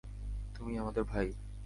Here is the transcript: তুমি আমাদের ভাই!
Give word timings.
তুমি 0.55 0.73
আমাদের 0.77 1.03
ভাই! 1.03 1.27